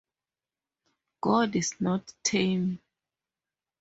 God 1.21 1.55
is 1.55 1.79
not 1.79 2.11
tame. 2.23 2.79